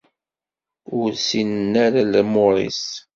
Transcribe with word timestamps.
Ur 0.99 1.09
ssinen 1.19 1.73
ara 1.85 2.01
lumuṛ-is. 2.11 2.83